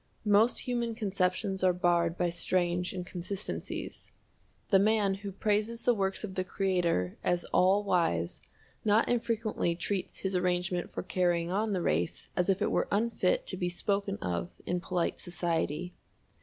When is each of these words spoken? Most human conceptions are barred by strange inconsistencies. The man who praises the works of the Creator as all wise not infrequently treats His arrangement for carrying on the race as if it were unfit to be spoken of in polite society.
Most 0.25 0.61
human 0.61 0.95
conceptions 0.95 1.63
are 1.63 1.73
barred 1.73 2.17
by 2.17 2.31
strange 2.31 2.91
inconsistencies. 2.91 4.11
The 4.71 4.79
man 4.79 5.13
who 5.13 5.31
praises 5.31 5.83
the 5.83 5.93
works 5.93 6.23
of 6.23 6.33
the 6.33 6.43
Creator 6.43 7.19
as 7.23 7.43
all 7.53 7.83
wise 7.83 8.41
not 8.83 9.07
infrequently 9.07 9.75
treats 9.75 10.21
His 10.21 10.35
arrangement 10.35 10.91
for 10.91 11.03
carrying 11.03 11.51
on 11.51 11.73
the 11.73 11.83
race 11.83 12.29
as 12.35 12.49
if 12.49 12.63
it 12.63 12.71
were 12.71 12.87
unfit 12.89 13.45
to 13.45 13.57
be 13.57 13.69
spoken 13.69 14.17
of 14.23 14.49
in 14.65 14.79
polite 14.81 15.21
society. 15.21 15.93